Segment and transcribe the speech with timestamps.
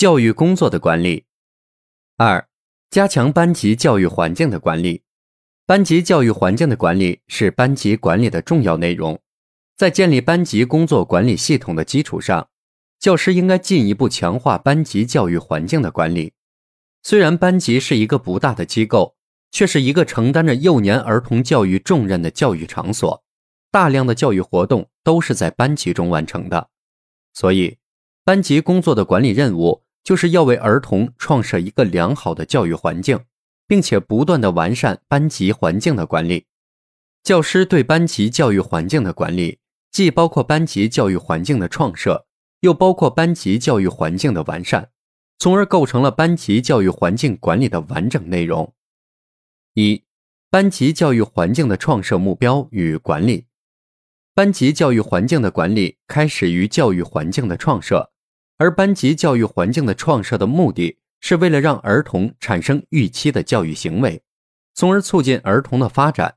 [0.00, 1.26] 教育工作的管理。
[2.16, 2.48] 二、
[2.88, 5.02] 加强班级教育环境的管理。
[5.66, 9.20] 班级教育环境的管理是班级管理的重要内容。
[9.76, 12.48] 在建立班级工作管理系统的基础上，
[12.98, 16.32] 教师应该进一步强化班级教育环境的管理。
[17.02, 19.16] 虽然班级是一个不大的机构，
[19.50, 23.22] 却是一个承担着幼年儿童教育重任的教育场所，
[23.70, 26.70] 大量的教育活动都是在班级中完成的，
[27.34, 27.76] 所以。
[28.22, 33.20] 班级工作的管理任务，就是要为儿童创设一个良好的教育环境，
[33.66, 36.46] 并且不断的完善班级环境的管理。
[37.22, 39.58] 教师对班级教育环境的管理，
[39.90, 42.26] 既包括班级教育环境的创设，
[42.60, 44.90] 又包括班级教育环境的完善，
[45.38, 48.74] 从而构成了班级教育环境管理的完整内容。
[49.74, 50.02] 一、
[50.48, 53.46] 班级教育环境的创设目标与管理。
[54.34, 58.10] 班级教育环境的管理开始于教育环境的创设。
[58.60, 64.20] 而班级教育环境的创设的目的是为了让儿童产生预期的教育行为，
[64.74, 66.34] 从而促进儿童的发展。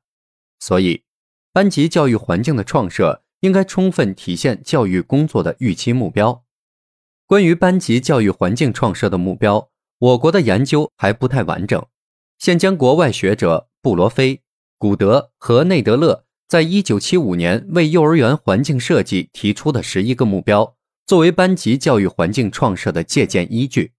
[0.57, 1.03] 所以，
[1.51, 6.45] 班级教育环境的创设应该充分体现教育工作的预期目标。
[7.25, 11.85] 关于班级教育环境创设的目标，我国的研究还不太完整。
[12.39, 14.41] 现将国外学者布罗菲、
[14.77, 20.77] 古德和内德勒在一九七五年为幼儿园环境设计提出的十一个目标。
[21.05, 23.91] 作为班级教育环境创设的借鉴依据，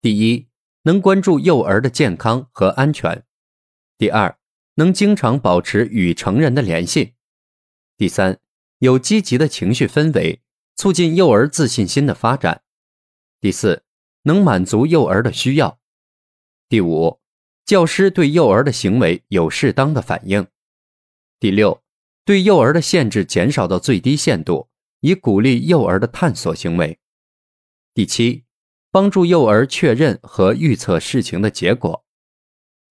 [0.00, 0.48] 第一，
[0.84, 3.24] 能关注幼儿的健康和安全；
[3.98, 4.38] 第二，
[4.76, 7.12] 能经常保持与成人的联系；
[7.98, 8.40] 第三，
[8.78, 10.40] 有积极的情绪氛围，
[10.74, 12.62] 促进幼儿自信心的发展；
[13.38, 13.82] 第四，
[14.22, 15.78] 能满足幼儿的需要；
[16.70, 17.20] 第五，
[17.66, 20.44] 教师对幼儿的行为有适当的反应；
[21.38, 21.82] 第六，
[22.24, 24.70] 对幼儿的限制减少到最低限度。
[25.04, 26.98] 以鼓励幼儿的探索行为。
[27.92, 28.44] 第七，
[28.90, 32.06] 帮助幼儿确认和预测事情的结果。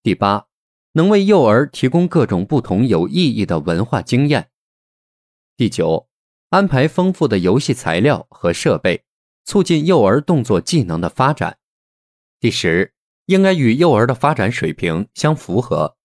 [0.04, 0.46] 第八，
[0.92, 4.52] 能为幼儿提供各种不同有意义的文化经验。
[5.58, 6.08] 第九，
[6.50, 9.04] 安排丰富的游戏材料和设备，
[9.44, 11.58] 促进幼儿动作技能的发展。
[12.40, 12.94] 第十，
[13.26, 15.98] 应该与幼儿的发展水平相符合。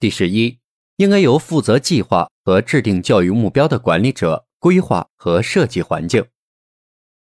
[0.00, 0.60] 第十一，
[0.96, 4.46] 应该由负责计划和制定教育目标的管理者。
[4.64, 6.24] 规划和设计环境。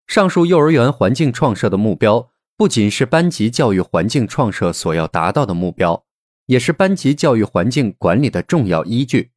[0.07, 6.05] 上述幼儿园环境创设的目标，不仅是班级教育环境创设所要达到的目标，
[6.47, 9.29] 也是班级教育环境管理的重要依据。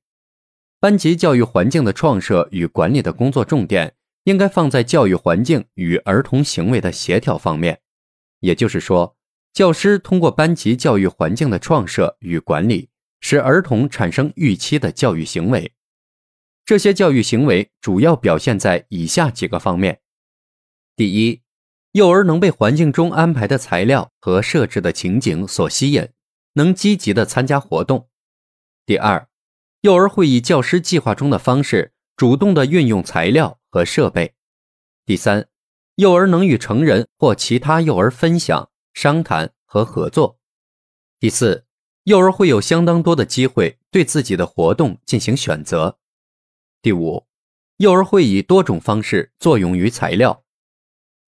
[0.81, 3.95] 班级教育环境的创设与管理的工作重点，
[4.25, 7.83] 应该放在教育环境与儿童行为的协调方面。
[8.41, 9.19] 也就是说，
[9.53, 12.89] 教师通过班级教育环境的创设与管理，
[13.21, 15.75] 使儿童产生预期的教育行为。
[16.65, 20.01] 这些教育行为主要表现在以下几个方面：
[20.95, 21.43] 第一，
[21.91, 26.09] 幼儿能被环境中安排的材料和设置的情景所吸引，
[26.53, 28.07] 能积极的参加活动；
[28.87, 29.29] 第二，
[29.81, 34.35] 幼儿会以教师计划中的方式主动的运用材料和设备；
[35.05, 35.49] 第三，
[35.97, 40.39] 幼儿能与成人或其他幼儿分享、商谈和合作；
[41.19, 41.67] 第四，
[42.05, 45.99] 幼儿会有相当多的机会对自己的活动进行选择。
[46.83, 47.29] 第五，
[47.77, 50.43] 幼儿会以多种方式作用于材料。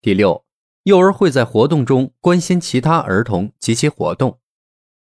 [0.00, 0.44] 第六，
[0.82, 4.40] 幼儿会在活动中关心其他儿童及其活动。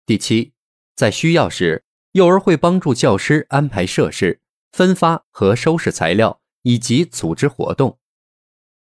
[0.05, 0.51] 第七，
[0.93, 4.41] 在需要时，幼儿会帮助教师安排设施、
[4.73, 7.97] 分发和收拾材料以及组织活动。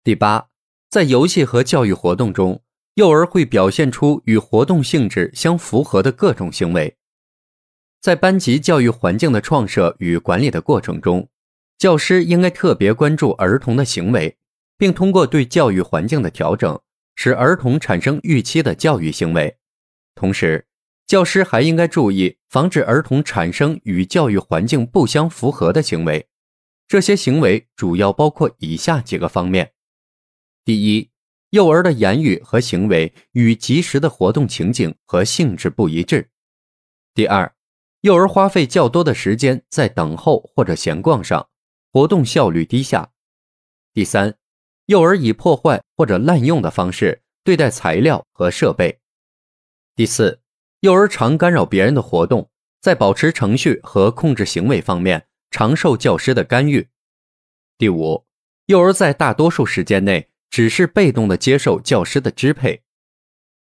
[0.04, 0.50] 第八，
[0.90, 2.62] 在游戏和教育活动中，
[2.96, 6.98] 幼儿会表现出与活动性质相符合的各种行为。
[8.02, 11.28] 在班级教育环境的创设与管理的过程中，
[11.78, 14.36] 教师应该特别关注儿童的行为，
[14.76, 16.80] 并通过对教育环境的调整，
[17.14, 19.56] 使儿童产生预期的教育行为。
[20.16, 20.66] 同时，
[21.06, 26.26] 教师还应该注意防止儿童产生与教育环境不相符合的行为。
[26.88, 29.72] 这些行为主要包括以下几个方面：
[30.64, 31.10] 第一，
[31.50, 36.24] 幼儿的言语和行为与及时的活动情景和性质不一致；
[37.14, 37.54] 第二，
[38.00, 41.48] 幼儿花费较多的时间在等候或者闲逛上。
[41.92, 43.10] 活动效率低下。
[43.94, 44.36] 第三，
[44.86, 49.00] 幼儿以破坏或者滥用的方式对待材料和设备。
[49.96, 50.40] 第四，
[50.80, 52.50] 幼儿常干扰别人的活动，
[52.80, 56.88] 在保持程序和控制行为方面常受教师的干预。
[57.78, 58.26] 第五，
[58.66, 62.82] 幼儿在大多数时间内只是被动的接受教师的支配。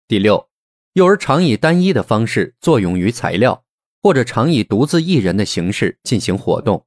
[0.07, 0.49] 第六，
[0.93, 3.65] 幼儿常以单一的方式作用于材料，
[4.01, 6.87] 或者常以独自一人的形式进行活动。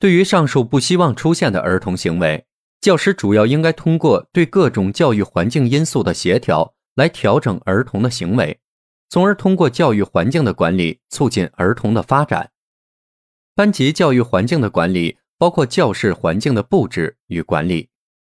[0.00, 2.46] 对于上述不希望出现的儿童行为，
[2.80, 8.60] 教师主要应该通过对各种教育环境因素的协调来调整儿童的行为，
[9.08, 12.52] 从而通过教育环境的管理促进儿童的发展。
[13.56, 17.88] 班级教育环境的管理包括教室环境的布置与管理，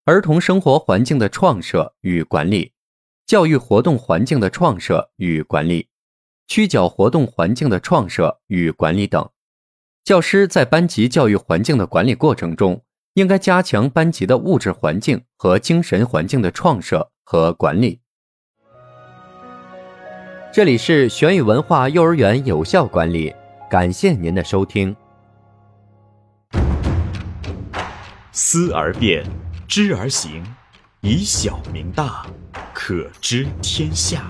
[0.05, 2.71] 儿童生活环境的创设与管理，
[3.25, 5.89] 教育活动环境的创设与管理，
[6.47, 9.29] 区角活动环境的创设与管理等。
[10.09, 12.81] 教师在班级教育环境的管理过程中，
[13.13, 18.01] 应该加强班级的物质环境和精神环境的创设和管理。
[20.51, 23.31] 这里是玄宇文化幼儿园有效管理，
[23.69, 24.95] 感谢您的收听。
[28.31, 29.23] 思而变，
[29.67, 30.43] 知而行，
[31.01, 32.25] 以小明大，
[32.73, 34.23] 可知天下。